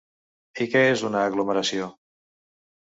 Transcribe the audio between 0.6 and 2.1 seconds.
I què és una aglomeració?